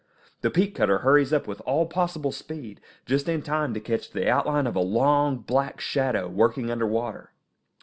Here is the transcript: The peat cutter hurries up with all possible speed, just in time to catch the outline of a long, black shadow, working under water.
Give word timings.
The 0.41 0.49
peat 0.49 0.73
cutter 0.73 0.97
hurries 0.97 1.31
up 1.31 1.45
with 1.47 1.61
all 1.61 1.85
possible 1.85 2.31
speed, 2.31 2.81
just 3.05 3.29
in 3.29 3.43
time 3.43 3.71
to 3.75 3.79
catch 3.79 4.09
the 4.09 4.27
outline 4.27 4.65
of 4.65 4.75
a 4.75 4.79
long, 4.79 5.37
black 5.37 5.79
shadow, 5.79 6.27
working 6.27 6.71
under 6.71 6.87
water. 6.87 7.33